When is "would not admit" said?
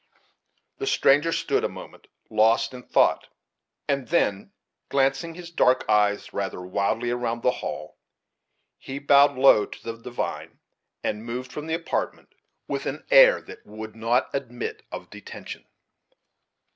13.63-14.81